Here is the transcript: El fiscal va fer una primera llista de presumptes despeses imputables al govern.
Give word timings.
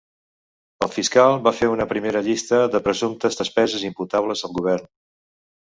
El 0.85 0.89
fiscal 0.95 1.37
va 1.49 1.53
fer 1.59 1.69
una 1.75 1.87
primera 1.93 2.23
llista 2.29 2.63
de 2.77 2.83
presumptes 2.89 3.41
despeses 3.45 3.89
imputables 3.93 4.47
al 4.49 4.59
govern. 4.59 4.95